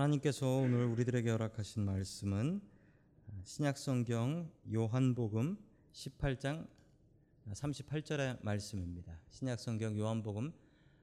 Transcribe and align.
하나님께서 0.00 0.46
오늘 0.46 0.86
우리들에게 0.86 1.28
허락하신 1.28 1.84
말씀은 1.84 2.62
신약성경 3.44 4.50
요한복음 4.72 5.58
18장 5.92 6.66
38절의 7.52 8.38
말씀입니다. 8.40 9.20
신약성경 9.28 9.98
요한복음 9.98 10.52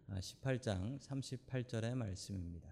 18장 0.09 0.99
38절의 0.99 1.93
말씀입니다. 1.93 2.69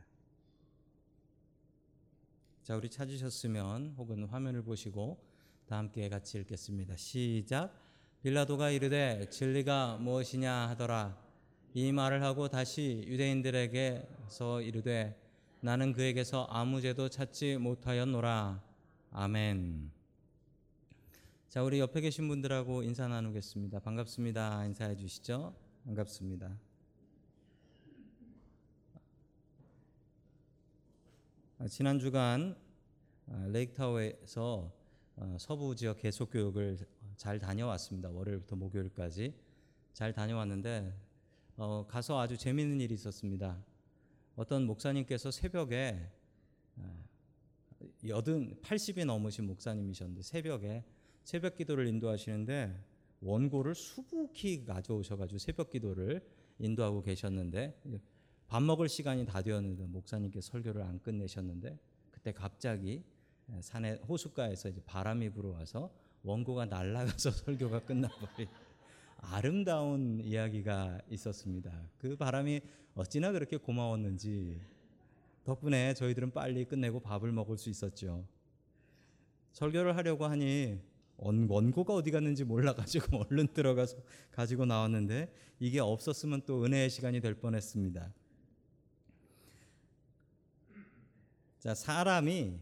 자, 2.63 2.75
우리 2.75 2.89
찾으셨으면 2.89 3.93
혹은 3.95 4.23
화면을 4.23 4.63
보시고 4.63 5.23
다 5.67 5.77
함께 5.77 6.09
같이 6.09 6.39
읽겠습니다. 6.39 6.97
시작. 6.97 7.71
빌라도가 8.23 8.71
이르되 8.71 9.29
진리가 9.29 9.97
무엇이냐 9.97 10.69
하더라. 10.69 11.23
이 11.75 11.91
말을 11.91 12.23
하고 12.23 12.47
다시 12.47 13.03
유대인들에게서 13.05 14.63
이르되 14.63 15.24
나는 15.65 15.93
그에게서 15.93 16.45
아무 16.51 16.79
죄도 16.79 17.09
찾지 17.09 17.57
못하였노라. 17.57 18.61
아멘. 19.09 19.89
자, 21.49 21.63
우리 21.63 21.79
옆에 21.79 22.01
계신 22.01 22.27
분들하고 22.27 22.83
인사 22.83 23.07
나누겠습니다. 23.07 23.79
반갑습니다. 23.79 24.63
인사해 24.67 24.95
주시죠. 24.95 25.55
반갑습니다. 25.85 26.55
아, 31.57 31.67
지난 31.67 31.97
주간 31.97 32.55
아, 33.25 33.47
레이크타워에서 33.47 34.71
어, 35.15 35.37
서부 35.39 35.75
지역 35.75 35.97
계속 35.97 36.29
교육을 36.29 36.77
잘 37.17 37.39
다녀왔습니다. 37.39 38.11
월요일부터 38.11 38.55
목요일까지 38.55 39.33
잘 39.93 40.13
다녀왔는데 40.13 40.95
어, 41.57 41.87
가서 41.89 42.19
아주 42.19 42.37
재미있는 42.37 42.81
일이 42.81 42.93
있었습니다. 42.93 43.57
어떤 44.35 44.65
목사님께서 44.65 45.31
새벽에 45.31 46.11
아, 46.77 47.03
여든 48.07 48.55
80이 48.61 49.05
넘으신 49.05 49.45
목사님이셨는데 49.45 50.21
새벽에 50.21 50.83
새벽 51.23 51.55
기도를 51.55 51.87
인도하시는데 51.87 52.83
원고를 53.21 53.75
수북히 53.75 54.63
가져오셔가지고 54.65 55.39
새벽 55.39 55.69
기도를 55.69 56.21
인도하고 56.59 57.01
계셨는데 57.01 57.81
밥 58.47 58.61
먹을 58.61 58.87
시간이 58.87 59.25
다 59.25 59.41
되었는데 59.41 59.87
목사님께 59.87 60.41
설교를 60.41 60.81
안 60.83 61.01
끝내셨는데 61.01 61.79
그때 62.11 62.31
갑자기 62.31 63.03
산에 63.61 63.93
호숫가에서 64.07 64.71
바람이 64.85 65.29
불어와서 65.31 65.91
원고가 66.23 66.65
날아가서 66.65 67.31
설교가 67.45 67.85
끝나버린 67.85 68.47
아름다운 69.31 70.21
이야기가 70.23 70.99
있었습니다. 71.09 71.71
그 71.97 72.15
바람이 72.15 72.61
어찌나 72.95 73.31
그렇게 73.31 73.57
고마웠는지 73.57 74.59
덕분에 75.43 75.93
저희들은 75.93 76.31
빨리 76.31 76.65
끝내고 76.65 76.99
밥을 76.99 77.31
먹을 77.31 77.57
수 77.57 77.69
있었죠. 77.69 78.25
설교를 79.53 79.95
하려고 79.95 80.25
하니 80.25 80.79
원고가 81.17 81.93
어디 81.93 82.11
갔는지 82.11 82.43
몰라가지고 82.43 83.25
얼른 83.29 83.53
들어가서 83.53 83.97
가지고 84.31 84.65
나왔는데 84.65 85.31
이게 85.59 85.79
없었으면 85.79 86.41
또 86.45 86.65
은혜의 86.65 86.89
시간이 86.89 87.21
될 87.21 87.35
뻔했습니다. 87.35 88.11
자, 91.59 91.73
사람이 91.73 92.59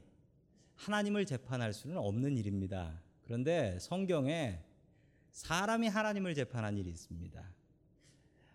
하나님을 0.76 1.26
재판할 1.26 1.74
수는 1.74 1.98
없는 1.98 2.38
일입니다. 2.38 3.02
그런데 3.24 3.78
성경에 3.80 4.60
사람이 5.34 5.88
하나님을 5.88 6.36
재판한 6.36 6.78
일이 6.78 6.92
있습니다. 6.92 7.44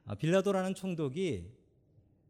아, 0.07 0.15
빌라도라는 0.15 0.75
총독이 0.75 1.51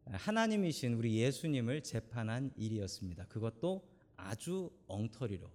하나님이신 0.05 0.93
우리 0.95 1.17
예수님을 1.19 1.83
재판한 1.83 2.51
일이었습니다. 2.57 3.25
그것도 3.27 3.87
아주 4.17 4.71
엉터리로. 4.87 5.49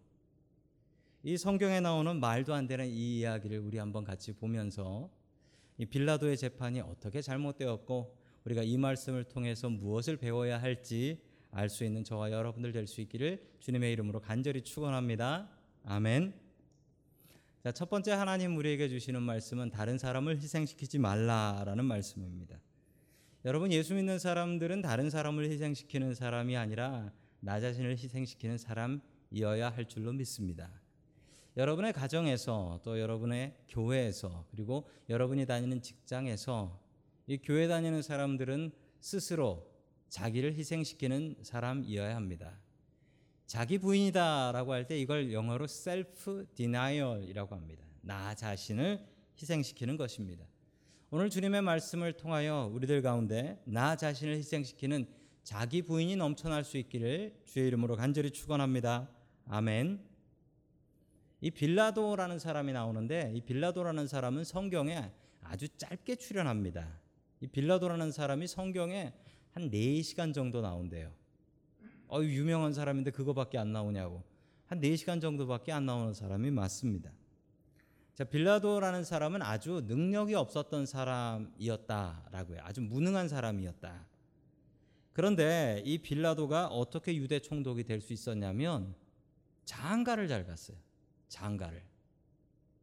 이 1.25 1.37
성경에 1.37 1.81
나오는 1.81 2.21
말도 2.21 2.55
안 2.55 2.69
되는 2.69 2.87
이 2.87 3.19
이야기를 3.19 3.59
우리 3.59 3.79
한번 3.79 4.05
같이 4.05 4.33
보면서 4.33 5.11
이 5.77 5.85
빌라도의 5.87 6.37
재판이 6.37 6.81
어떻게 6.81 7.21
잘못되었고 7.21 8.17
우리가 8.45 8.63
이 8.63 8.77
말씀을 8.77 9.25
통해서 9.25 9.69
무엇을 9.69 10.19
배워야 10.19 10.63
할지 10.63 11.21
알 11.51 11.69
수 11.69 11.85
있는 11.85 12.05
저와 12.05 12.31
여러분들 12.31 12.73
될 12.73 12.87
수 12.87 13.01
있기를 13.01 13.43
주님의 13.59 13.93
이름으로 13.93 14.21
간절히 14.21 14.63
축원합니다. 14.63 15.49
아멘. 15.85 16.44
자, 17.65 17.73
첫 17.73 17.89
번째 17.89 18.13
하나님 18.13 18.59
우리에게 18.59 18.91
주시는 18.91 19.23
말씀은 19.23 19.71
다른 19.71 19.97
사람을 19.97 20.37
희생시키지 20.37 20.99
말라라는 20.99 21.87
말씀입니다. 21.87 22.61
여러분 23.47 23.73
예수 23.73 23.95
믿는 23.95 24.19
사람들은 24.19 24.83
다른 24.83 25.09
사람을 25.09 25.51
희생시키는 25.51 26.15
사람이 26.15 26.59
아니라 26.59 27.11
나 27.41 27.61
자신을 27.61 27.93
희생시키는 27.93 28.59
사람이어야 28.59 29.71
할 29.71 29.89
줄로 29.89 30.13
믿습니다. 30.13 30.71
여러분의 31.57 31.95
가정에서 31.95 32.81
또 32.85 33.01
여러분의 33.01 33.57
교회에서 33.71 34.47
그리고 34.51 34.87
여러분이 35.09 35.47
다니는 35.47 35.81
직장에서 35.81 36.79
이 37.27 37.39
교회 37.39 37.67
다니는 37.67 38.03
사람들은 38.03 38.73
스스로 39.01 39.67
자기를 40.11 40.53
희생시키는 40.53 41.37
사람이어야 41.41 42.15
합니다. 42.15 42.59
자기 43.47 43.79
부인이다라고 43.79 44.73
할 44.73 44.87
때 44.87 44.99
이걸 44.99 45.33
영어로 45.33 45.65
self 45.65 46.47
denial이라고 46.55 47.55
합니다. 47.55 47.85
나 48.01 48.35
자신을 48.35 49.05
희생시키는 49.41 49.97
것입니다. 49.97 50.45
오늘 51.11 51.31
주님의 51.31 51.63
말씀을 51.63 52.15
통하여 52.15 52.71
우리들 52.73 53.03
가운데 53.03 53.61
나 53.65 53.97
자신을 53.97 54.37
희생시키는 54.37 55.07
자기 55.43 55.83
부인이 55.83 56.17
넘쳐날 56.17 56.65
수 56.65 56.79
있기를 56.79 57.41
주의 57.45 57.69
이름으로 57.69 57.97
간절히 57.97 58.31
축원합니다. 58.31 59.09
아멘. 59.47 60.01
이 61.41 61.51
빌라도라는 61.51 62.39
사람이 62.39 62.73
나오는데 62.73 63.33
이 63.35 63.43
빌라도라는 63.43 64.07
사람은 64.07 64.45
성경에 64.45 65.13
아주 65.43 65.69
짧게 65.77 66.17
출연합니다. 66.17 66.99
이 67.41 67.47
빌라도라는 67.47 68.11
사람이 68.11 68.47
성경에 68.47 69.13
한 69.53 69.71
4시간 69.71 70.33
정도 70.33 70.63
나온대요. 70.63 71.13
어 72.15 72.23
유명한 72.23 72.73
사람인데 72.73 73.11
그거밖에 73.11 73.59
안 73.59 73.73
나오냐고. 73.73 74.23
한 74.67 74.81
4시간 74.81 75.21
정도밖에 75.21 75.73
안 75.73 75.85
나오는 75.85 76.15
사람이 76.15 76.53
맞습니다. 76.53 77.11
자, 78.15 78.23
빌라도라는 78.23 79.03
사람은 79.03 79.43
아주 79.43 79.83
능력이 79.89 80.37
없었던 80.37 80.87
사람이었다라고요. 80.87 82.61
아주 82.63 82.81
무능한 82.83 83.29
사람이었다. 83.29 84.07
그런데 85.13 85.83
이 85.85 85.99
빌라도가 85.99 86.69
어떻게 86.69 87.17
유대 87.17 87.41
총독이 87.41 87.83
될 87.83 88.01
수 88.01 88.13
있었냐면 88.13 88.95
장가를 89.65 90.29
잘 90.29 90.47
갔어요. 90.47 90.77
장가를. 91.29 91.83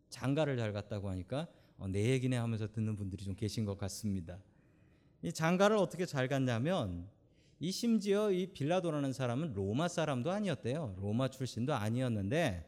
장가를 0.09 0.57
잘 0.57 0.73
갔다고 0.73 1.09
하니까 1.09 1.47
어, 1.77 1.87
내 1.87 2.09
얘기네 2.11 2.35
하면서 2.35 2.69
듣는 2.69 2.97
분들이 2.97 3.23
좀 3.23 3.35
계신 3.35 3.63
것 3.63 3.77
같습니다. 3.77 4.39
이 5.21 5.31
장가를 5.31 5.77
어떻게 5.77 6.05
잘 6.05 6.27
갔냐면 6.27 7.07
이 7.61 7.71
심지어 7.71 8.31
이 8.31 8.47
빌라도라는 8.47 9.13
사람은 9.13 9.53
로마 9.53 9.87
사람도 9.87 10.31
아니었대요. 10.31 10.95
로마 10.99 11.27
출신도 11.27 11.75
아니었는데 11.75 12.67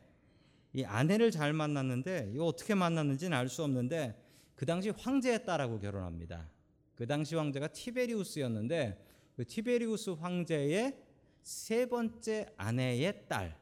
이 0.74 0.84
아내를 0.84 1.32
잘 1.32 1.52
만났는데 1.52 2.30
이거 2.32 2.46
어떻게 2.46 2.76
만났는지는 2.76 3.36
알 3.36 3.50
수 3.50 3.64
없는데 3.64 4.16
그 4.54 4.68
당시 4.68 4.92
황제의 4.92 5.46
딸하고 5.46 5.80
결혼합니다. 5.80 6.48
그 6.94 7.08
당시 7.08 7.36
황제가 7.36 7.70
티베리우스였는데 7.70 9.04
그 9.36 9.46
티베리우스 9.46 10.12
황제의 10.12 10.96
세 11.42 11.88
번째 11.88 12.54
아내의 12.56 13.26
딸, 13.28 13.58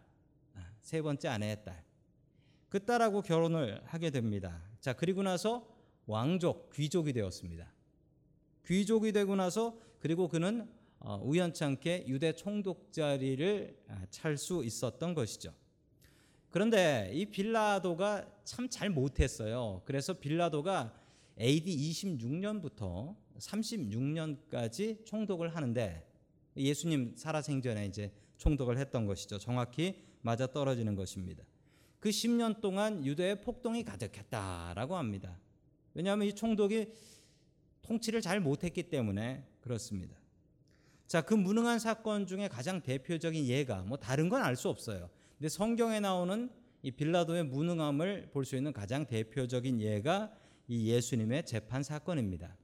아, 0.54 0.70
세 0.82 1.02
번째 1.02 1.30
아내의 1.30 1.64
딸, 1.64 1.82
그 2.68 2.84
딸하고 2.84 3.22
결혼을 3.22 3.82
하게 3.86 4.10
됩니다. 4.10 4.62
자 4.82 4.92
그리고 4.92 5.24
나서 5.24 5.66
왕족 6.08 6.74
귀족이 6.74 7.14
되었습니다. 7.14 7.72
귀족이 8.66 9.14
되고 9.14 9.38
나서 9.38 9.80
그리고 10.00 10.28
그는 10.28 10.62
어, 10.64 10.81
우연찮게 11.24 12.06
유대 12.08 12.34
총독 12.34 12.92
자리를 12.94 13.76
아, 13.88 14.06
찰수 14.10 14.64
있었던 14.64 15.14
것이죠. 15.14 15.54
그런데 16.50 17.10
이 17.14 17.26
빌라도가 17.26 18.28
참 18.44 18.70
잘 18.70 18.90
못했어요. 18.90 19.82
그래서 19.86 20.14
빌라도가 20.14 20.94
AD 21.40 21.76
26년부터 21.76 23.16
36년까지 23.38 25.06
총독을 25.06 25.56
하는데 25.56 26.08
예수님 26.56 27.16
살아생전에 27.16 27.86
이제 27.86 28.12
총독을 28.38 28.78
했던 28.78 29.06
것이죠. 29.06 29.40
정확히 29.40 30.04
맞아 30.22 30.46
떨어지는 30.48 30.96
것입니다. 30.96 31.44
그 32.00 32.10
10년 32.10 32.62
동안 32.62 33.06
유대의 33.06 33.42
폭동이 33.42 33.84
가득했다라고 33.84 34.98
합니다. 34.98 35.40
왜냐하면 35.94 36.28
이 36.28 36.34
총독이 36.34 36.94
통치를 37.82 38.22
잘 38.22 38.40
못했기 38.40 38.84
때문에 38.84 39.46
그렇습니다. 39.62 40.21
자, 41.12 41.20
그 41.20 41.34
무능한 41.34 41.78
사건 41.78 42.26
중에 42.26 42.48
가장 42.48 42.80
대표적인 42.82 43.46
예가 43.46 43.82
뭐 43.82 43.98
다른 43.98 44.30
건 44.30 44.42
알 44.42 44.56
수 44.56 44.70
없어요. 44.70 45.10
근데 45.38 45.50
성경에 45.50 46.00
나오는 46.00 46.50
이 46.84 46.92
빌라도의 46.92 47.44
무능함을 47.48 48.30
볼 48.32 48.46
수 48.46 48.56
있는 48.56 48.72
가장 48.72 49.06
대표적인 49.06 49.82
예가 49.82 50.32
이 50.70 50.90
예수님의 50.90 51.46
재판 51.46 51.84
사건입니다. 51.84 52.56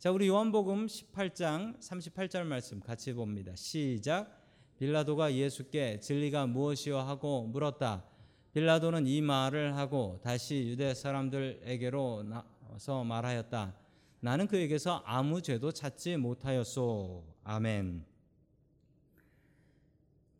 자, 0.00 0.10
우리 0.10 0.26
요한복음 0.26 0.88
18장 0.88 1.78
38절 1.78 2.42
말씀 2.42 2.80
같이 2.80 3.12
봅니다. 3.12 3.54
시작. 3.54 4.36
빌라도가 4.80 5.32
예수께 5.32 6.00
진리가 6.00 6.48
무엇이요 6.48 6.98
하고 6.98 7.44
물었다. 7.44 8.04
빌라도는 8.52 9.06
이 9.06 9.22
말을 9.22 9.76
하고 9.76 10.18
다시 10.24 10.56
유대 10.66 10.92
사람들에게로 10.92 12.24
나서 12.24 13.04
말하였다. 13.04 13.83
나는 14.24 14.46
그에게서 14.46 15.02
아무 15.04 15.42
죄도 15.42 15.70
찾지 15.70 16.16
못하였소. 16.16 17.26
아멘. 17.44 18.06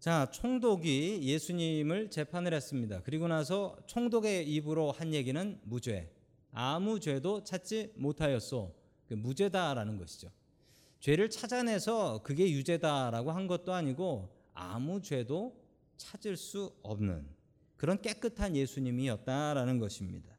자, 0.01 0.31
총독이 0.31 1.21
예수님을 1.23 2.09
재판을 2.09 2.55
했습니다. 2.55 3.03
그리고 3.03 3.29
나서 3.29 3.77
총독의 3.85 4.51
입으로 4.51 4.91
한 4.91 5.13
얘기는 5.13 5.61
무죄. 5.65 6.11
아무 6.51 6.99
죄도 6.99 7.45
찾지 7.45 7.93
못하였소. 7.97 8.75
그 9.07 9.13
무죄다라는 9.13 9.99
것이죠. 9.99 10.31
죄를 11.01 11.29
찾아내서 11.29 12.23
그게 12.23 12.51
유죄다라고 12.51 13.33
한 13.33 13.47
것도 13.47 13.75
아니고 13.75 14.35
아무 14.55 15.03
죄도 15.03 15.63
찾을 15.99 16.39
수 16.39 16.75
없는 16.83 17.29
그런 17.77 18.01
깨끗한 18.01 18.57
예수님이었다라는 18.57 19.79
것입니다. 19.79 20.35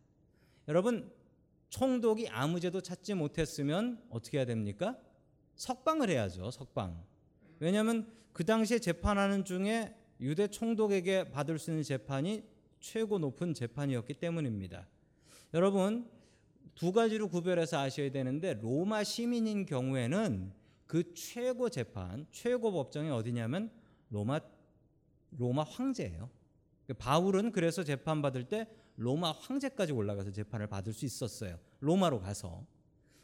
여러분, 0.68 1.14
총독이 1.70 2.30
아무 2.30 2.60
죄도 2.60 2.82
찾지 2.82 3.16
못했으면 3.16 4.02
어떻게 4.10 4.38
해야 4.38 4.46
됩니까? 4.46 4.98
석방을 5.56 6.10
해야죠. 6.10 6.52
석방. 6.52 7.04
왜냐하면 7.60 8.12
그 8.34 8.44
당시에 8.44 8.80
재판하는 8.80 9.46
중에 9.46 9.96
유대 10.20 10.48
총독에게 10.48 11.32
받을 11.32 11.60
수 11.60 11.72
있는 11.72 11.84
재판이 11.84 12.44
최고 12.80 13.18
높은 13.18 13.54
재판이었기 13.54 14.16
때문입니다. 14.16 14.88
여러분 15.54 16.10
두 16.76 16.92
가지로 16.92 17.30
구별해서 17.30 17.80
아셔야 17.80 18.12
되는데 18.12 18.54
로마 18.56 19.04
시민인 19.04 19.66
경우에는 19.66 20.52
그 20.88 21.14
최고 21.14 21.70
재판, 21.70 22.28
최고 22.32 22.72
법정이 22.72 23.10
어디냐면 23.10 23.72
로마 24.10 24.40
로마 25.38 25.64
황제예요. 25.64 26.30
바울은 26.98 27.52
그래서 27.52 27.84
재판 27.84 28.22
받을 28.22 28.44
때 28.44 28.68
로마 28.96 29.32
황제까지 29.32 29.92
올라가서 29.92 30.32
재판을 30.32 30.68
받을 30.68 30.94
수 30.94 31.06
있었어요. 31.06 31.60
로마로 31.80 32.20
가서. 32.22 32.66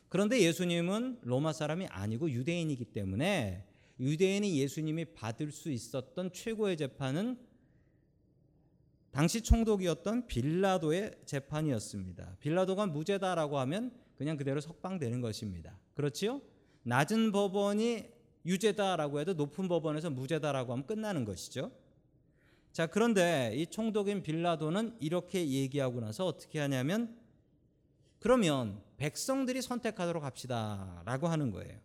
그런데 0.10 0.42
예수님은 0.42 1.20
로마 1.22 1.54
사람이 1.54 1.88
아니고 1.88 2.30
유대인이기 2.32 2.86
때문에 2.86 3.66
유대인이 4.00 4.60
예수님이 4.60 5.06
받을 5.14 5.52
수 5.52 5.72
있었던 5.72 6.34
최고의 6.34 6.76
재판은 6.78 7.38
당시 9.12 9.42
총독이었던 9.42 10.28
빌라도의 10.28 11.20
재판이었습니다. 11.26 12.38
빌라도가 12.40 12.88
무죄다라고 12.88 13.60
하면 13.60 13.92
그냥 14.16 14.38
그대로 14.38 14.62
석방되는 14.62 15.22
것입니다. 15.22 15.78
그렇지요? 15.96 16.42
낮은 16.84 17.32
법원이 17.32 18.10
유죄다라고 18.46 19.20
해도 19.20 19.34
높은 19.34 19.68
법원에서 19.68 20.10
무죄다라고 20.10 20.72
하면 20.74 20.86
끝나는 20.86 21.26
것이죠. 21.26 21.72
자, 22.72 22.88
그런데 22.88 23.52
이 23.56 23.68
총독인 23.68 24.24
빌라도는 24.24 24.96
이렇게 25.02 25.46
얘기하고 25.46 26.00
나서 26.00 26.26
어떻게 26.26 26.60
하냐면 26.60 27.18
그러면 28.20 28.82
백성들이 28.98 29.62
선택하도록 29.62 30.24
합시다라고 30.24 31.28
하는 31.28 31.52
거예요. 31.52 31.78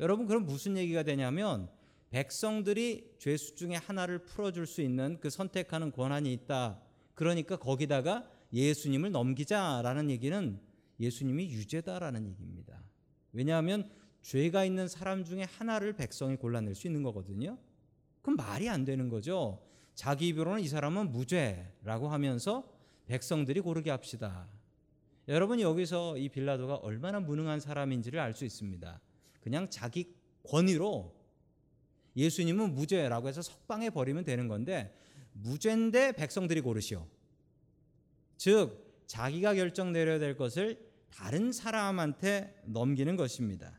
여러분 0.00 0.26
그럼 0.26 0.46
무슨 0.46 0.76
얘기가 0.76 1.04
되냐면 1.04 1.68
백성들이 2.10 3.14
죄수 3.18 3.54
중에 3.54 3.76
하나를 3.76 4.24
풀어줄 4.24 4.66
수 4.66 4.82
있는 4.82 5.18
그 5.20 5.30
선택하는 5.30 5.92
권한이 5.92 6.32
있다. 6.32 6.82
그러니까 7.14 7.56
거기다가 7.56 8.28
예수님을 8.52 9.12
넘기자라는 9.12 10.10
얘기는 10.10 10.58
예수님이 10.98 11.50
유죄다라는 11.50 12.26
얘기입니다. 12.30 12.82
왜냐하면 13.32 13.88
죄가 14.22 14.64
있는 14.64 14.88
사람 14.88 15.24
중에 15.24 15.44
하나를 15.44 15.92
백성이 15.94 16.36
골라낼 16.36 16.74
수 16.74 16.86
있는 16.86 17.02
거거든요. 17.02 17.58
그럼 18.22 18.36
말이 18.36 18.68
안 18.68 18.84
되는 18.84 19.08
거죠. 19.08 19.62
자기 19.94 20.28
입으로는 20.28 20.60
이 20.60 20.68
사람은 20.68 21.12
무죄라고 21.12 22.08
하면서 22.08 22.64
백성들이 23.06 23.60
고르게 23.60 23.90
합시다. 23.90 24.48
여러분 25.28 25.60
여기서 25.60 26.16
이 26.18 26.28
빌라도가 26.28 26.76
얼마나 26.76 27.20
무능한 27.20 27.60
사람인지를 27.60 28.18
알 28.18 28.34
수 28.34 28.44
있습니다. 28.44 29.00
그냥 29.40 29.68
자기 29.70 30.14
권위로 30.48 31.14
예수님은 32.16 32.74
무죄라고 32.74 33.28
해서 33.28 33.42
석방해 33.42 33.90
버리면 33.90 34.24
되는 34.24 34.48
건데 34.48 34.96
무죄인데 35.32 36.12
백성들이 36.12 36.60
고르시오. 36.60 37.06
즉 38.36 39.04
자기가 39.06 39.54
결정 39.54 39.92
내려야 39.92 40.18
될 40.18 40.36
것을 40.36 40.90
다른 41.10 41.52
사람한테 41.52 42.62
넘기는 42.64 43.16
것입니다. 43.16 43.78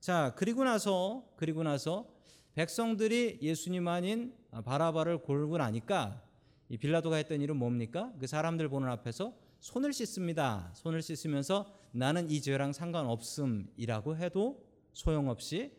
자, 0.00 0.34
그리고 0.36 0.64
나서 0.64 1.28
그리고 1.36 1.62
나서 1.62 2.08
백성들이 2.54 3.38
예수님 3.42 3.86
아닌 3.88 4.32
바라바를 4.64 5.18
골고 5.18 5.58
나니까 5.58 6.22
이 6.68 6.76
빌라도가 6.76 7.16
했던 7.16 7.40
일은 7.40 7.56
뭡니까? 7.56 8.12
그 8.18 8.26
사람들 8.26 8.68
보는 8.68 8.88
앞에서 8.88 9.34
손을 9.60 9.92
씻습니다. 9.92 10.70
손을 10.74 11.02
씻으면서 11.02 11.74
나는 11.92 12.30
이 12.30 12.40
죄랑 12.40 12.72
상관없음이라고 12.72 14.16
해도 14.16 14.64
소용없이 14.92 15.72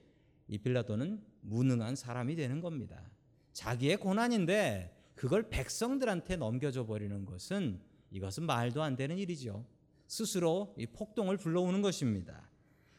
이 0.48 0.58
빌라도는 0.58 1.22
무능한 1.42 1.96
사람이 1.96 2.36
되는 2.36 2.62
겁니다. 2.62 3.10
자기의 3.54 3.98
고난인데 3.98 4.96
그걸 5.16 5.50
백성들한테 5.50 6.38
넘겨줘 6.38 6.86
버리는 6.86 7.26
것은 7.26 7.80
이것은 8.12 8.46
말도 8.46 8.82
안 8.82 8.96
되는 8.96 9.18
일이죠. 9.18 9.66
스스로 10.08 10.74
이 10.78 10.88
폭동을 10.88 11.38
불러오는 11.38 11.82
것입니다. 11.82 12.50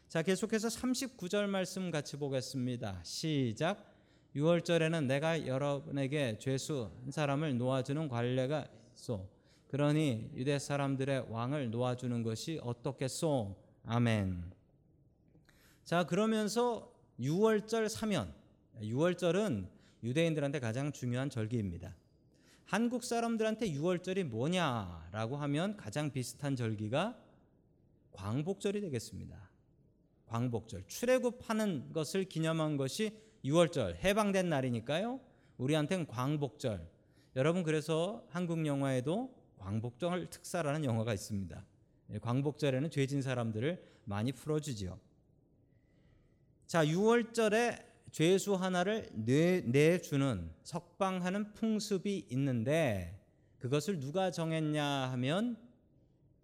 자, 0.08 0.22
계속해서 0.22 0.68
39절 0.68 1.46
말씀 1.46 1.90
같이 1.90 2.16
보겠습니다. 2.16 3.00
시작. 3.02 3.89
6월절에는 4.36 5.06
내가 5.06 5.46
여러분에게 5.46 6.38
죄수 6.38 6.90
한 7.02 7.10
사람을 7.10 7.58
놓아주는 7.58 8.08
관례가 8.08 8.66
있어. 8.94 9.26
그러니 9.68 10.30
유대 10.34 10.58
사람들의 10.58 11.26
왕을 11.28 11.70
놓아주는 11.70 12.22
것이 12.22 12.60
어떻겠소? 12.62 13.56
아멘. 13.86 14.42
자, 15.84 16.04
그러면서 16.04 16.92
6월절 17.18 17.88
사면. 17.88 18.32
6월절은 18.80 19.68
유대인들한테 20.02 20.60
가장 20.60 20.92
중요한 20.92 21.28
절기입니다. 21.28 21.94
한국 22.64 23.02
사람들한테 23.02 23.72
6월절이 23.72 24.24
뭐냐라고 24.24 25.36
하면 25.36 25.76
가장 25.76 26.12
비슷한 26.12 26.54
절기가 26.54 27.18
광복절이 28.12 28.80
되겠습니다. 28.80 29.50
광복절. 30.26 30.84
출애굽하는 30.86 31.92
것을 31.92 32.24
기념한 32.24 32.76
것이 32.76 33.16
6월절. 33.44 33.96
해방된 33.96 34.48
날이니까요. 34.48 35.20
우리한테는 35.58 36.06
광복절. 36.06 36.86
여러분 37.36 37.62
그래서 37.62 38.24
한국 38.28 38.66
영화에도 38.66 39.34
광복절 39.58 40.30
특사라는 40.30 40.84
영화가 40.84 41.14
있습니다. 41.14 41.64
예, 42.12 42.18
광복절에는 42.18 42.90
죄진 42.90 43.22
사람들을 43.22 43.82
많이 44.04 44.32
풀어주지요. 44.32 44.98
자, 46.66 46.84
6월절에 46.84 47.84
죄수 48.10 48.54
하나를 48.54 49.08
내, 49.12 49.60
내주는 49.60 50.50
석방하는 50.62 51.52
풍습이 51.52 52.26
있는데 52.30 53.20
그것을 53.58 54.00
누가 54.00 54.30
정했냐 54.30 54.84
하면 55.12 55.56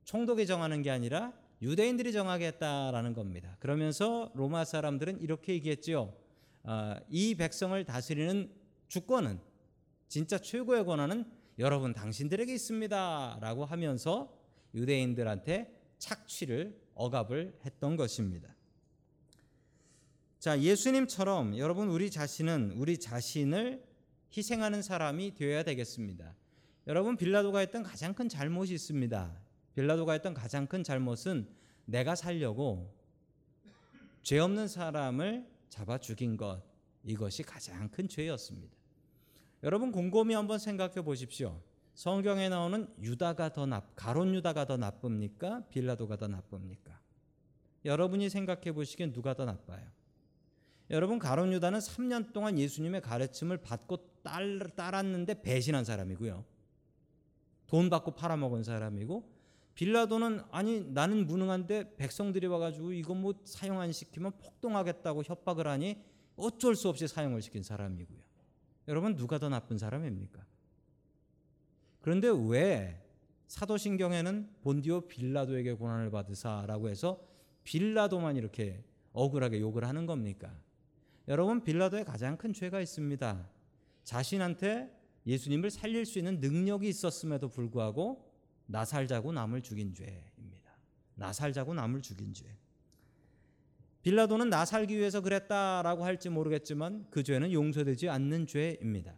총독이 0.04 0.46
정하는 0.46 0.82
게 0.82 0.90
아니라 0.90 1.32
유대인들이 1.62 2.12
정하겠다라는 2.12 3.14
겁니다. 3.14 3.56
그러면서 3.58 4.30
로마 4.34 4.64
사람들은 4.64 5.20
이렇게 5.20 5.54
얘기했지요. 5.54 6.12
아, 6.68 6.99
이 7.08 7.37
백성을 7.37 7.82
다스리는 7.85 8.52
주권은 8.88 9.38
진짜 10.08 10.37
최고의 10.37 10.85
권한은 10.85 11.25
여러분 11.61 11.92
당신들에게 11.92 12.52
있습니다라고 12.52 13.64
하면서 13.64 14.37
유대인들한테 14.75 15.73
착취를 15.99 16.76
억압을 16.94 17.61
했던 17.64 17.96
것입니다. 17.96 18.52
자, 20.40 20.61
예수님처럼 20.61 21.56
여러분 21.56 21.88
우리 21.88 22.11
자신은 22.11 22.73
우리 22.73 22.99
자신을 22.99 23.85
희생하는 24.37 24.82
사람이 24.82 25.35
되어야 25.35 25.62
되겠습니다. 25.62 26.35
여러분 26.88 27.16
빌라도가 27.16 27.61
했던 27.61 27.85
가장 27.85 28.12
큰 28.12 28.28
잘못이 28.28 28.75
있습니다. 28.75 29.40
빌라도가 29.76 30.14
했던 30.14 30.35
가장 30.35 30.66
큰 30.66 30.82
잘못은 30.82 31.49
내가 31.85 32.16
살려고 32.16 32.92
죄 34.25 34.40
없는 34.40 34.66
사람을 34.66 35.55
잡아 35.68 35.99
죽인 35.99 36.37
것 36.37 36.62
이것이 37.02 37.42
가장 37.42 37.88
큰 37.88 38.08
죄였습니다. 38.08 38.75
여러분 39.62 39.92
곰곰이 39.92 40.35
한번 40.35 40.58
생각해 40.58 41.02
보십시오. 41.02 41.61
성경에 41.94 42.49
나오는 42.49 42.92
유다가 43.00 43.52
더 43.52 43.64
나, 43.64 43.80
가론 43.94 44.35
유다가 44.35 44.66
더 44.66 44.76
나쁩니까? 44.76 45.64
빌라도가 45.70 46.16
더 46.16 46.28
나쁩니까? 46.28 47.00
여러분이 47.85 48.28
생각해 48.28 48.73
보시기엔 48.73 49.12
누가 49.12 49.35
더 49.35 49.44
나빠요? 49.44 49.87
여러분 50.90 51.18
가론 51.18 51.52
유다는 51.52 51.78
3년 51.78 52.32
동안 52.32 52.58
예수님의 52.58 53.00
가르침을 53.00 53.58
받고 53.58 54.23
딸, 54.23 54.58
따랐는데 54.76 55.42
배신한 55.42 55.85
사람이고요. 55.85 56.44
돈 57.66 57.90
받고 57.90 58.12
팔아먹은 58.12 58.62
사람이고 58.62 59.36
빌라도는 59.76 60.40
아니 60.50 60.80
나는 60.80 61.26
무능한데 61.26 61.97
백성들이 61.97 62.47
와가지고 62.47 62.92
이거 62.92 63.14
뭐 63.14 63.35
사용 63.45 63.78
안 63.78 63.92
시키면 63.92 64.33
폭동하겠다고 64.38 65.23
협박을 65.23 65.66
하니 65.66 66.02
어쩔 66.35 66.75
수 66.75 66.88
없이 66.88 67.06
사용을 67.06 67.42
시킨 67.42 67.62
사람이고요. 67.62 68.18
여러분 68.88 69.16
누가 69.16 69.38
더 69.38 69.50
나쁜 69.50 69.76
사람입니까? 69.76 70.45
그런데 72.00 72.28
왜 72.49 73.02
사도신경에는 73.49 74.49
본디오 74.62 75.02
빌라도에게 75.02 75.75
고난을 75.75 76.11
받으사라고 76.11 76.88
해서 76.88 77.21
빌라도만 77.64 78.37
이렇게 78.37 78.83
억울하게 79.12 79.61
욕을 79.61 79.85
하는 79.85 80.06
겁니까? 80.06 80.50
여러분 81.28 81.62
빌라도의 81.62 82.06
가장 82.06 82.38
큰 82.38 82.54
죄가 82.54 82.80
있습니다. 82.80 83.47
자신한테 84.04 84.90
예수님을 85.26 85.71
살릴 85.71 86.06
수 86.06 86.18
있는 86.18 86.40
능력이 86.40 86.88
있었음에도 86.88 87.49
불구하고 87.49 88.25
나 88.66 88.85
살자고 88.85 89.32
남을 89.32 89.62
죽인 89.62 89.94
죄입니다. 89.94 90.70
나 91.14 91.32
살자고 91.32 91.75
남을 91.75 92.02
죽인 92.02 92.35
죄. 92.35 92.44
빌라도는 94.02 94.50
나 94.50 94.64
살기 94.64 94.96
위해서 94.96 95.20
그랬다라고 95.20 96.04
할지 96.04 96.28
모르겠지만 96.28 97.06
그 97.11 97.23
죄는 97.23 97.52
용서되지 97.52 98.08
않는 98.08 98.46
죄입니다. 98.46 99.14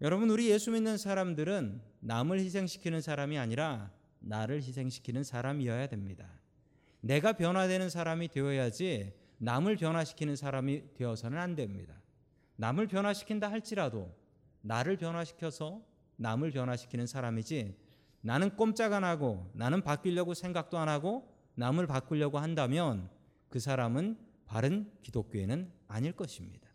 여러분 0.00 0.28
우리 0.28 0.50
예수 0.50 0.72
믿는 0.72 0.98
사람들은 0.98 1.80
남을 2.00 2.40
희생시키는 2.40 3.00
사람이 3.00 3.38
아니라 3.38 3.92
나를 4.18 4.56
희생시키는 4.62 5.22
사람이어야 5.22 5.86
됩니다. 5.86 6.28
내가 7.00 7.34
변화되는 7.34 7.88
사람이 7.88 8.28
되어야지 8.28 9.12
남을 9.38 9.76
변화시키는 9.76 10.34
사람이 10.34 10.94
되어서는 10.94 11.38
안 11.38 11.54
됩니다. 11.54 11.94
남을 12.56 12.88
변화시킨다 12.88 13.50
할지라도 13.50 14.12
나를 14.62 14.96
변화시켜서 14.96 15.84
남을 16.16 16.50
변화시키는 16.50 17.06
사람이지 17.06 17.85
나는 18.20 18.56
꼼짝 18.56 18.92
안 18.92 19.04
하고 19.04 19.50
나는 19.54 19.82
바뀌려고 19.82 20.34
생각도 20.34 20.78
안 20.78 20.88
하고 20.88 21.32
남을 21.54 21.86
바꾸려고 21.86 22.38
한다면 22.38 23.08
그 23.48 23.60
사람은 23.60 24.18
바른 24.46 24.90
기독교인은 25.02 25.70
아닐 25.88 26.12
것입니다. 26.12 26.68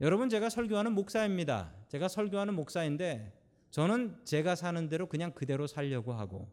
여러분 0.00 0.28
제가 0.28 0.48
설교하는 0.48 0.92
목사입니다. 0.92 1.72
제가 1.88 2.08
설교하는 2.08 2.54
목사인데 2.54 3.32
저는 3.70 4.16
제가 4.24 4.54
사는 4.54 4.88
대로 4.88 5.08
그냥 5.08 5.32
그대로 5.32 5.66
살려고 5.66 6.12
하고 6.12 6.48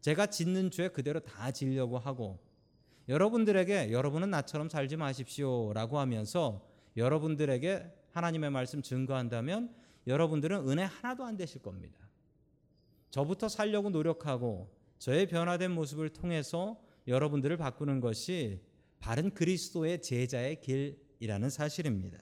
제가 0.00 0.26
짓는 0.26 0.70
죄 0.70 0.88
그대로 0.88 1.20
다 1.20 1.50
지려고 1.50 1.98
하고 1.98 2.38
여러분들에게 3.08 3.92
여러분은 3.92 4.30
나처럼 4.30 4.68
살지 4.68 4.96
마십시오라고 4.96 5.98
하면서 5.98 6.66
여러분들에게 6.96 7.92
하나님의 8.12 8.50
말씀 8.50 8.82
증거한다면 8.82 9.74
여러분들은 10.06 10.68
은혜 10.68 10.84
하나도 10.84 11.24
안 11.24 11.36
되실 11.36 11.62
겁니다. 11.62 11.98
저부터 13.10 13.48
살려고 13.48 13.90
노력하고 13.90 14.70
저의 14.98 15.26
변화된 15.26 15.70
모습을 15.70 16.10
통해서 16.10 16.80
여러분들을 17.06 17.56
바꾸는 17.56 18.00
것이 18.00 18.60
바른 18.98 19.30
그리스도의 19.32 20.02
제자의 20.02 20.60
길이라는 20.60 21.50
사실입니다. 21.50 22.18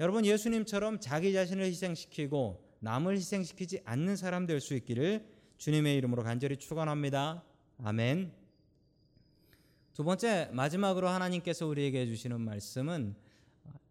여러분 0.00 0.24
예수님처럼 0.24 1.00
자기 1.00 1.32
자신을 1.32 1.64
희생시키고 1.64 2.64
남을 2.80 3.16
희생시키지 3.16 3.82
않는 3.84 4.16
사람 4.16 4.46
될 4.46 4.60
수 4.60 4.74
있기를 4.74 5.26
주님의 5.58 5.96
이름으로 5.96 6.24
간절히 6.24 6.56
축원합니다. 6.56 7.44
아멘. 7.78 8.32
두 9.92 10.02
번째 10.02 10.48
마지막으로 10.52 11.08
하나님께서 11.08 11.66
우리에게 11.66 12.00
해 12.00 12.06
주시는 12.06 12.40
말씀은 12.40 13.14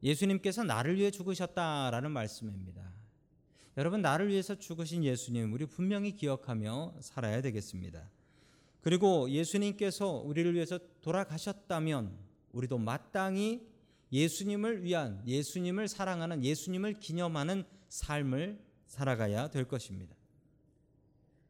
예수님께서 0.03 0.63
나를 0.63 0.97
위해 0.97 1.11
죽으셨다라는 1.11 2.11
말씀입니다. 2.11 2.91
여러분 3.77 4.01
나를 4.01 4.27
위해서 4.27 4.55
죽으신 4.55 5.03
예수님 5.03 5.53
우리 5.53 5.65
분명히 5.65 6.11
기억하며 6.11 6.95
살아야 6.99 7.41
되겠습니다. 7.41 8.09
그리고 8.81 9.29
예수님께서 9.29 10.09
우리를 10.09 10.53
위해서 10.53 10.79
돌아가셨다면 11.01 12.11
우리도 12.51 12.77
마땅히 12.77 13.65
예수님을 14.11 14.83
위한 14.83 15.23
예수님을 15.25 15.87
사랑하는 15.87 16.43
예수님을 16.43 16.95
기념하는 16.95 17.63
삶을 17.87 18.59
살아가야 18.87 19.49
될 19.49 19.65
것입니다. 19.65 20.15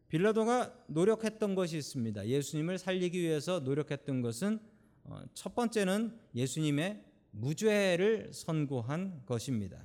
빌라도가 0.09 0.75
노력했던 0.87 1.55
것이 1.55 1.77
있습니다. 1.77 2.27
예수님을 2.27 2.77
살리기 2.77 3.19
위해서 3.19 3.59
노력했던 3.61 4.21
것은 4.21 4.59
어, 5.05 5.21
첫 5.33 5.55
번째는 5.55 6.15
예수님의 6.35 7.03
무죄를 7.31 8.31
선고한 8.33 9.23
것입니다. 9.25 9.81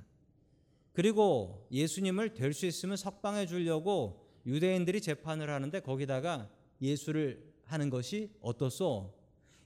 그리고 0.96 1.68
예수님을 1.70 2.32
될 2.32 2.54
수 2.54 2.64
있으면 2.64 2.96
석방해 2.96 3.46
주려고 3.46 4.26
유대인들이 4.46 5.02
재판을 5.02 5.50
하는데 5.50 5.78
거기다가 5.80 6.48
예수를 6.80 7.52
하는 7.64 7.90
것이 7.90 8.30
어떻소? 8.40 9.14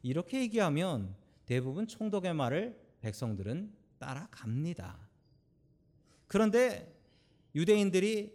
이렇게 0.03 0.41
얘기하면 0.41 1.15
대부분 1.47 1.87
총독의 1.87 2.35
말을 2.35 2.77
백성들은 3.01 3.73
따라갑니다. 4.01 5.09
그런데 6.27 7.01
유대인들이 7.55 8.35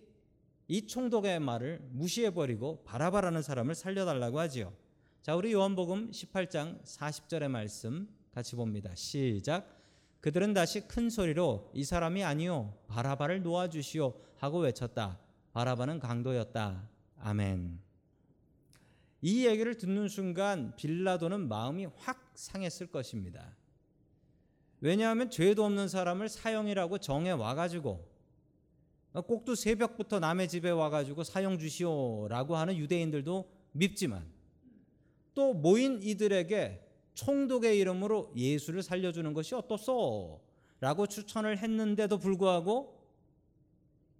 이 0.70 0.88
총독의 0.88 1.42
말을 1.42 1.82
무시해버리고 1.92 2.86
바라바라는 2.86 3.42
사람을 3.42 3.76
살려달라고 3.76 4.40
하지요. 4.40 4.74
자, 5.22 5.36
우리 5.36 5.52
요한복음 5.52 6.12
18장 6.12 6.82
40절의 6.86 7.50
말씀 7.50 8.08
같이 8.32 8.56
봅니다. 8.56 8.96
시작. 8.96 9.85
그들은 10.26 10.56
다시 10.56 10.82
큰 10.88 11.12
소리로 11.12 11.70
이 11.76 11.84
사람이 11.84 12.24
아니요 12.24 12.74
바라바를 12.88 13.44
놓아 13.44 13.70
주시오 13.70 14.16
하고 14.38 14.58
외쳤다. 14.58 15.20
바라바는 15.54 16.00
강도였다. 16.00 16.90
아멘. 17.20 17.80
이 19.22 19.46
얘기를 19.46 19.78
듣는 19.78 20.08
순간 20.08 20.76
빌라도는 20.78 21.48
마음이 21.48 21.86
확 21.98 22.32
상했을 22.34 22.88
것입니다. 22.88 23.56
왜냐하면 24.82 25.30
죄도 25.30 25.64
없는 25.64 25.88
사람을 25.90 26.28
사형이라고 26.28 26.98
정해 26.98 27.30
와가지고 27.30 28.04
꼭두 29.28 29.54
새벽부터 29.54 30.20
남의 30.20 30.48
집에 30.48 30.72
와가지고 30.72 31.24
사형 31.24 31.60
주시오라고 31.60 32.56
하는 32.56 32.76
유대인들도 32.78 33.48
밉지만 33.74 34.26
또 35.36 35.54
모인 35.54 36.02
이들에게 36.02 36.85
총독의 37.16 37.80
이름으로 37.80 38.32
예수를 38.36 38.84
살려주는 38.84 39.34
것이 39.34 39.56
어떻소? 39.56 40.42
라고 40.80 41.08
추천을 41.08 41.58
했는데도 41.58 42.20
불구하고 42.20 43.02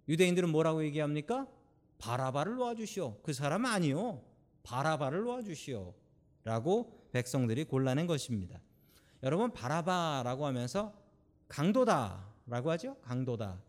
유대인들은 0.08 0.50
뭐라고 0.50 0.84
얘기합니까? 0.84 1.46
바라바를 1.98 2.56
놓아주시오. 2.56 3.20
그 3.22 3.32
사람 3.32 3.64
아니요. 3.66 4.22
바라바를 4.62 5.22
놓아주시오. 5.24 5.94
라고 6.44 7.08
백성들이 7.12 7.64
골라낸 7.64 8.06
것입니다. 8.06 8.60
여러분, 9.22 9.52
바라바라고 9.52 10.46
하면서 10.46 10.94
강도다. 11.48 12.26
라고 12.46 12.70
하죠? 12.72 12.96
강도다. 13.02 13.60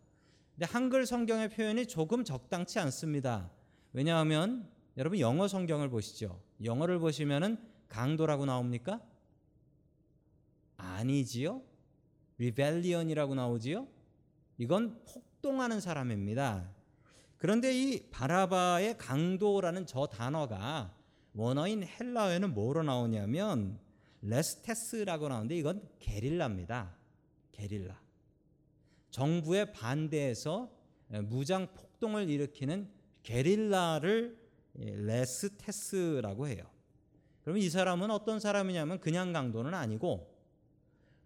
근데 0.54 0.66
한글 0.66 1.06
성경의 1.06 1.50
표현이 1.50 1.86
조금 1.86 2.24
적당치 2.24 2.78
않습니다. 2.78 3.50
왜냐하면 3.92 4.68
여러분 4.96 5.18
영어 5.18 5.48
성경을 5.48 5.88
보시죠. 5.88 6.40
영어를 6.62 6.98
보시면은 6.98 7.58
강도라고 7.88 8.46
나옵니까? 8.46 9.00
아니지요. 10.98 11.62
rebellion이라고 12.38 13.34
나오지요. 13.34 13.86
이건 14.58 15.00
폭동하는 15.04 15.80
사람입니다. 15.80 16.72
그런데 17.36 17.72
이 17.72 18.10
바라바의 18.10 18.98
강도라는 18.98 19.86
저 19.86 20.06
단어가 20.06 20.92
원어인 21.34 21.84
헬라어에는 21.84 22.52
뭐로 22.52 22.82
나오냐면 22.82 23.78
λῃστής라고 24.22 25.28
나오는데 25.28 25.56
이건 25.56 25.88
게릴라입니다. 26.00 26.96
게릴라. 27.52 28.00
정부에 29.10 29.72
반대해서 29.72 30.70
무장 31.24 31.68
폭동을 31.74 32.28
일으키는 32.28 32.90
게릴라를 33.22 34.36
레스테스라고 34.74 36.48
해요. 36.48 36.64
그러면 37.42 37.62
이 37.62 37.70
사람은 37.70 38.10
어떤 38.10 38.40
사람이냐면 38.40 38.98
그냥 39.00 39.32
강도는 39.32 39.74
아니고 39.74 40.37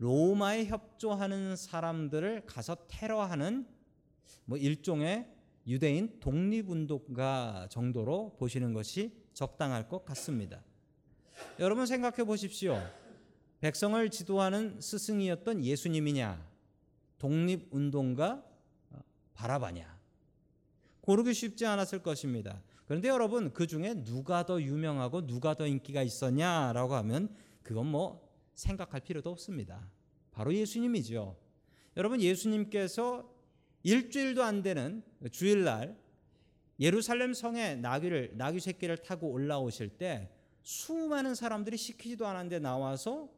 로마에 0.03 0.65
협조하는 0.65 1.55
사람들을 1.55 2.47
가서 2.47 2.77
테러하는 2.89 3.69
뭐 4.47 4.59
일종의 4.59 5.29
유대인 5.69 6.19
독립운동가 6.19 7.69
정도로 7.71 8.35
보시는 8.37 8.73
것이 8.73 9.17
적당할 9.33 9.89
것 9.89 10.05
같습니다. 10.05 10.61
여러분 11.61 11.87
생각해 11.87 12.25
보십시오. 12.25 12.83
백성을 13.61 14.11
지도하는 14.11 14.81
스승이었던 14.81 15.65
예수님이냐, 15.65 16.51
독립운동가 17.21 18.45
바라바냐. 19.35 20.01
고르기 21.03 21.33
쉽지 21.33 21.65
않았을 21.65 22.03
것입니다. 22.03 22.61
그런데 22.87 23.07
여러분 23.07 23.53
그 23.53 23.69
중에 23.69 24.03
누가 24.03 24.45
더 24.45 24.61
유명하고 24.61 25.29
누가 25.29 25.55
더 25.55 25.65
인기가 25.65 26.03
있었냐라고 26.03 26.97
하면 26.97 27.33
그건 27.63 27.87
뭐 27.87 28.32
생각할 28.55 29.01
필요도 29.01 29.31
없습니다. 29.31 29.89
바로 30.31 30.55
예수님이죠. 30.55 31.37
여러분 31.97 32.21
예수님께서 32.21 33.31
일주일도 33.83 34.43
안 34.43 34.63
되는 34.63 35.03
주일날 35.31 35.97
예루살렘 36.81 37.35
성에 37.35 37.77
나귀를 37.77 38.33
나귀 38.35 38.61
새끼를 38.61 38.99
타고 38.99 39.31
올라오실 39.31 39.91
때 39.91 40.31
수많은 40.63 41.35
사람들이 41.35 41.77
시키지도 41.77 42.27
않았는데 42.27 42.61
나와서 42.61 43.29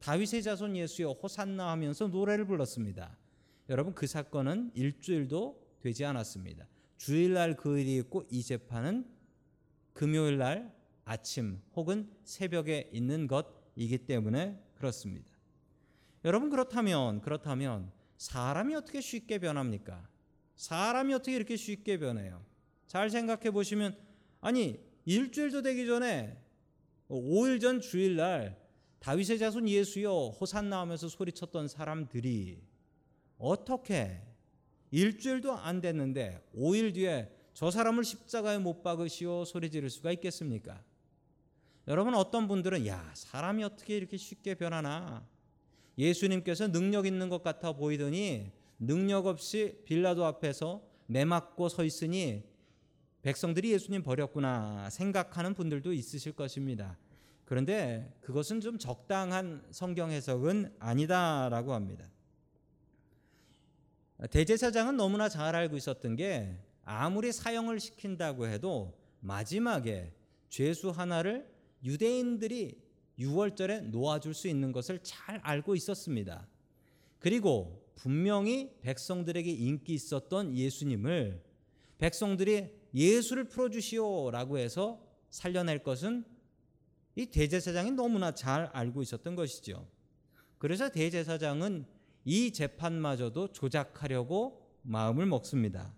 다윗의 0.00 0.42
자손 0.42 0.76
예수여 0.76 1.12
호산나 1.12 1.70
하면서 1.70 2.06
노래를 2.06 2.46
불렀습니다. 2.46 3.16
여러분 3.70 3.94
그 3.94 4.06
사건은 4.06 4.70
일주일도 4.74 5.62
되지 5.80 6.04
않았습니다. 6.04 6.66
주일날 6.98 7.56
그 7.56 7.78
일이 7.78 7.96
있고 7.96 8.24
이 8.30 8.42
재판은 8.42 9.06
금요일날 9.94 10.72
아침 11.04 11.60
혹은 11.74 12.10
새벽에 12.24 12.90
있는 12.92 13.26
것 13.26 13.63
이기 13.76 13.98
때문에 13.98 14.60
그렇습니다. 14.74 15.26
여러분 16.24 16.50
그렇다면 16.50 17.20
그렇다면 17.20 17.90
사람이 18.16 18.74
어떻게 18.74 19.00
쉽게 19.00 19.38
변합니까? 19.38 20.08
사람이 20.56 21.12
어떻게 21.14 21.36
이렇게 21.36 21.56
쉽게 21.56 21.98
변해요? 21.98 22.44
잘 22.86 23.10
생각해 23.10 23.50
보시면 23.50 23.96
아니 24.40 24.80
일주일도 25.04 25.62
되기 25.62 25.86
전에 25.86 26.40
5일 27.08 27.60
전 27.60 27.80
주일날 27.80 28.56
다윗의 29.00 29.38
자손 29.38 29.68
예수여 29.68 30.36
호산나 30.40 30.80
하면서 30.80 31.08
소리쳤던 31.08 31.68
사람들이 31.68 32.62
어떻게 33.36 34.22
일주일도 34.90 35.52
안 35.52 35.80
됐는데 35.80 36.40
5일 36.56 36.94
뒤에 36.94 37.30
저 37.52 37.70
사람을 37.70 38.04
십자가에 38.04 38.58
못 38.58 38.82
박으시오 38.82 39.44
소리 39.44 39.70
지를 39.70 39.90
수가 39.90 40.12
있겠습니까? 40.12 40.82
여러분 41.86 42.14
어떤 42.14 42.48
분들은 42.48 42.86
야 42.86 43.10
사람이 43.14 43.62
어떻게 43.62 43.96
이렇게 43.96 44.16
쉽게 44.16 44.54
변하나 44.54 45.26
예수님께서 45.98 46.68
능력 46.68 47.04
있는 47.04 47.28
것 47.28 47.42
같아 47.42 47.72
보이더니 47.72 48.52
능력 48.78 49.26
없이 49.26 49.82
빌라도 49.84 50.24
앞에서 50.24 50.82
매맞고 51.06 51.68
서 51.68 51.84
있으니 51.84 52.42
백성들이 53.22 53.72
예수님 53.72 54.02
버렸구나 54.02 54.88
생각하는 54.90 55.54
분들도 55.54 55.92
있으실 55.92 56.32
것입니다. 56.32 56.98
그런데 57.44 58.16
그것은 58.22 58.60
좀 58.60 58.78
적당한 58.78 59.62
성경 59.70 60.10
해석은 60.10 60.74
아니다라고 60.78 61.74
합니다. 61.74 62.08
대제사장은 64.30 64.96
너무나 64.96 65.28
잘 65.28 65.54
알고 65.54 65.76
있었던 65.76 66.16
게 66.16 66.56
아무리 66.84 67.32
사형을 67.32 67.80
시킨다고 67.80 68.46
해도 68.46 68.98
마지막에 69.20 70.12
죄수 70.48 70.90
하나를 70.90 71.53
유대인들이 71.84 72.78
6월절에 73.18 73.90
놓아줄 73.90 74.34
수 74.34 74.48
있는 74.48 74.72
것을 74.72 75.00
잘 75.02 75.40
알고 75.42 75.74
있었습니다. 75.76 76.48
그리고 77.18 77.84
분명히 77.94 78.70
백성들에게 78.82 79.50
인기 79.50 79.94
있었던 79.94 80.56
예수님을 80.56 81.42
백성들이 81.98 82.70
예수를 82.94 83.44
풀어주시오라고 83.44 84.58
해서 84.58 85.00
살려낼 85.30 85.82
것은 85.82 86.24
이 87.16 87.26
대제사장이 87.26 87.92
너무나 87.92 88.32
잘 88.32 88.66
알고 88.66 89.02
있었던 89.02 89.36
것이죠. 89.36 89.86
그래서 90.58 90.88
대제사장은 90.88 91.86
이 92.24 92.52
재판마저도 92.52 93.52
조작하려고 93.52 94.66
마음을 94.82 95.26
먹습니다. 95.26 95.94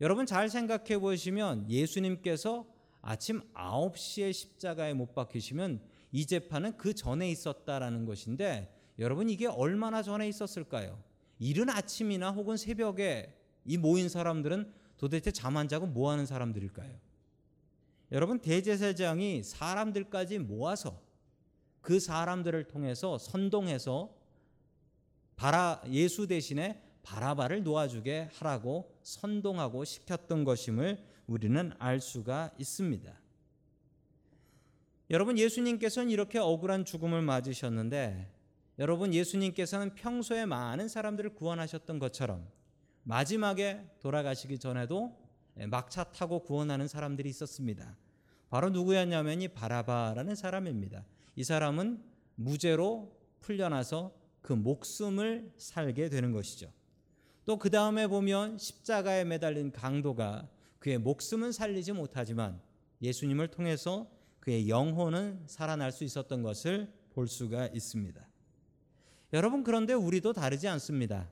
여러분 0.00 0.26
잘 0.26 0.50
생각해 0.50 0.98
보시면 0.98 1.70
예수님께서 1.70 2.66
아침 3.08 3.40
9시에 3.54 4.32
십자가에 4.32 4.92
못 4.92 5.14
박히시면 5.14 5.80
이 6.10 6.26
재판은 6.26 6.76
그 6.76 6.92
전에 6.92 7.30
있었다라는 7.30 8.04
것인데 8.04 8.74
여러분 8.98 9.30
이게 9.30 9.46
얼마나 9.46 10.02
전에 10.02 10.26
있었을까요? 10.28 11.00
이른 11.38 11.70
아침이나 11.70 12.32
혹은 12.32 12.56
새벽에 12.56 13.32
이 13.64 13.78
모인 13.78 14.08
사람들은 14.08 14.72
도대체 14.96 15.30
잠 15.30 15.56
안 15.56 15.68
자고 15.68 15.86
뭐 15.86 16.10
하는 16.10 16.26
사람들일까요? 16.26 16.98
여러분 18.10 18.40
대제사장이 18.40 19.44
사람들까지 19.44 20.40
모아서 20.40 21.00
그 21.82 22.00
사람들을 22.00 22.64
통해서 22.64 23.18
선동해서 23.18 24.16
바라 25.36 25.80
예수 25.90 26.26
대신에 26.26 26.82
바라바를 27.04 27.62
놓아주게 27.62 28.30
하라고 28.32 28.98
선동하고 29.04 29.84
시켰던 29.84 30.42
것임을 30.42 31.14
우리는 31.26 31.72
알 31.78 32.00
수가 32.00 32.50
있습니다. 32.58 33.12
여러분 35.10 35.38
예수님께서는 35.38 36.10
이렇게 36.10 36.38
억울한 36.38 36.84
죽음을 36.84 37.22
맞으셨는데 37.22 38.32
여러분 38.78 39.14
예수님께서는 39.14 39.94
평소에 39.94 40.46
많은 40.46 40.88
사람들을 40.88 41.34
구원하셨던 41.34 41.98
것처럼 41.98 42.46
마지막에 43.04 43.84
돌아가시기 44.00 44.58
전에도 44.58 45.16
막차 45.68 46.04
타고 46.04 46.40
구원하는 46.42 46.88
사람들이 46.88 47.28
있었습니다. 47.30 47.96
바로 48.50 48.70
누구였냐면 48.70 49.40
이 49.42 49.48
바라바라는 49.48 50.34
사람입니다. 50.34 51.04
이 51.36 51.44
사람은 51.44 52.02
무죄로 52.34 53.16
풀려나서 53.40 54.12
그 54.42 54.52
목숨을 54.52 55.52
살게 55.56 56.08
되는 56.08 56.32
것이죠. 56.32 56.70
또 57.44 57.58
그 57.58 57.70
다음에 57.70 58.08
보면 58.08 58.58
십자가에 58.58 59.24
매달린 59.24 59.70
강도가 59.70 60.48
그의 60.78 60.98
목숨은 60.98 61.52
살리지 61.52 61.92
못하지만 61.92 62.60
예수님을 63.02 63.48
통해서 63.48 64.10
그의 64.40 64.68
영혼은 64.68 65.42
살아날 65.46 65.92
수 65.92 66.04
있었던 66.04 66.42
것을 66.42 66.92
볼 67.10 67.26
수가 67.28 67.68
있습니다. 67.68 68.26
여러분 69.32 69.64
그런데 69.64 69.92
우리도 69.92 70.32
다르지 70.32 70.68
않습니다. 70.68 71.28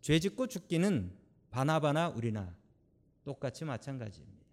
죄 0.00 0.18
짓고 0.20 0.46
죽기는 0.46 1.12
바나바나 1.50 2.10
우리나 2.10 2.54
똑같이 3.24 3.64
마찬가지입니다. 3.64 4.44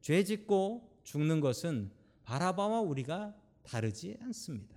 죄 0.00 0.22
짓고 0.22 0.88
죽는 1.02 1.40
것은 1.40 1.90
바라바와 2.24 2.80
우리가 2.80 3.34
다르지 3.62 4.16
않습니다. 4.22 4.76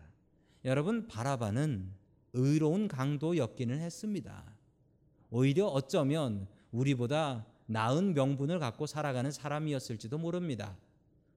여러분 0.65 1.07
바라바는 1.07 1.91
의로운 2.33 2.87
강도였기는 2.87 3.79
했습니다. 3.79 4.43
오히려 5.29 5.67
어쩌면 5.67 6.47
우리보다 6.71 7.45
나은 7.71 8.15
명분을 8.15 8.57
갖고 8.57 8.87
살아가는 8.87 9.29
사람이었을지도 9.31 10.17
모릅니다. 10.17 10.75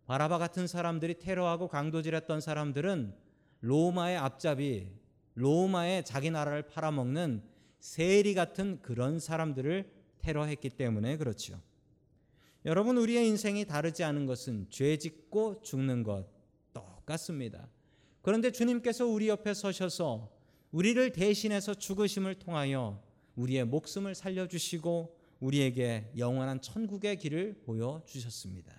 바라바 0.06 0.38
같은 0.38 0.66
사람들이 0.66 1.18
테러하고 1.18 1.68
강도질했던 1.68 2.40
사람들은 2.40 3.14
로마의 3.60 4.16
앞잡이, 4.16 4.88
로마의 5.34 6.06
자기 6.06 6.30
나라를 6.30 6.62
팔아먹는 6.62 7.42
세리 7.80 8.32
같은 8.32 8.80
그런 8.80 9.20
사람들을 9.20 9.92
테러했기 10.20 10.70
때문에 10.70 11.18
그렇죠. 11.18 11.60
여러분 12.64 12.96
우리의 12.96 13.28
인생이 13.28 13.66
다르지 13.66 14.02
않은 14.02 14.24
것은 14.24 14.68
죄 14.70 14.96
짓고 14.96 15.60
죽는 15.60 16.02
것 16.02 16.26
똑같습니다. 16.72 17.68
그런데 18.22 18.50
주님께서 18.52 19.06
우리 19.06 19.28
옆에 19.28 19.52
서셔서 19.52 20.30
우리를 20.70 21.12
대신해서 21.12 21.74
죽으심을 21.74 22.36
통하여 22.36 23.02
우리의 23.36 23.66
목숨을 23.66 24.14
살려 24.14 24.48
주시고 24.48 25.21
우리에게 25.42 26.12
영원한 26.16 26.60
천국의 26.60 27.16
길을 27.18 27.62
보여 27.64 28.02
주셨습니다. 28.06 28.72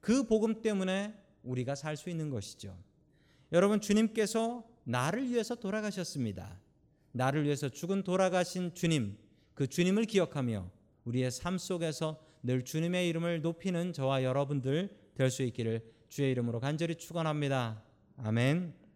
그 0.00 0.26
복음 0.26 0.62
때문에 0.62 1.14
우리가 1.42 1.74
살 1.74 1.96
수 1.96 2.08
있는 2.08 2.30
것이죠. 2.30 2.76
여러분 3.52 3.80
주님께서 3.80 4.64
나를 4.84 5.28
위해서 5.28 5.54
돌아가셨습니다. 5.54 6.58
나를 7.12 7.44
위해서 7.44 7.68
죽은 7.68 8.02
돌아가신 8.02 8.74
주님, 8.74 9.18
그 9.54 9.66
주님을 9.66 10.04
기억하며 10.06 10.70
우리의 11.04 11.30
삶 11.30 11.58
속에서 11.58 12.18
늘 12.42 12.64
주님의 12.64 13.08
이름을 13.08 13.42
높이는 13.42 13.92
저와 13.92 14.22
여러분들 14.24 14.96
될 15.14 15.30
수 15.30 15.42
있기를 15.42 15.82
주의 16.08 16.30
이름으로 16.30 16.60
간절히 16.60 16.94
축원합니다. 16.94 17.82
아멘. 18.16 18.87